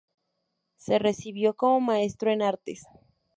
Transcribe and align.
Se 0.77 0.97
recibió 0.97 1.53
como 1.55 1.79
Maestro 1.79 2.31
en 2.31 2.41
Artes. 2.41 2.87